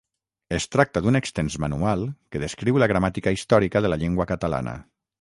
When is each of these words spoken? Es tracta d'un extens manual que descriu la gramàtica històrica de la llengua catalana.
Es 0.55 0.63
tracta 0.75 1.03
d'un 1.07 1.19
extens 1.19 1.59
manual 1.65 2.07
que 2.33 2.43
descriu 2.47 2.83
la 2.85 2.91
gramàtica 2.95 3.37
històrica 3.39 3.85
de 3.87 3.95
la 3.97 4.03
llengua 4.07 4.31
catalana. 4.35 4.79